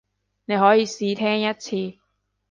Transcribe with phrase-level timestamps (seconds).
[0.45, 1.53] 你可以試聽一
[1.93, 1.99] 次